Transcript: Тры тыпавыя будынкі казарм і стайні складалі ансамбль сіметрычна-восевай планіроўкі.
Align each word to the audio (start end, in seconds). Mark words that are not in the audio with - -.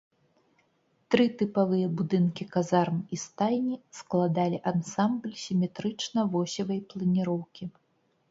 Тры 1.15 1.25
тыпавыя 1.41 1.87
будынкі 1.99 2.43
казарм 2.55 2.95
і 3.17 3.19
стайні 3.25 3.75
складалі 3.99 4.57
ансамбль 4.71 5.37
сіметрычна-восевай 5.45 6.79
планіроўкі. 6.95 7.63